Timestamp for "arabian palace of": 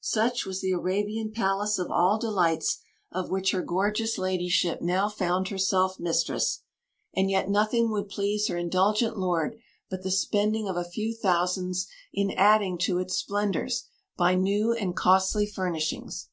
0.70-1.90